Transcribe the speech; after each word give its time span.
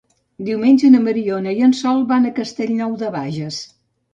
Diumenge 0.45 0.89
na 0.93 1.01
Mariona 1.03 1.53
i 1.59 1.63
en 1.67 1.75
Sol 1.81 2.01
van 2.13 2.25
a 2.25 2.33
Castellnou 2.41 2.99
de 3.05 3.11
Bages. 3.19 3.61